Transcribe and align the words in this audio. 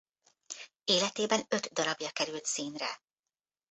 Életében 0.83 1.45
öt 1.49 1.73
darabja 1.73 2.09
került 2.11 2.45
színre. 2.45 3.01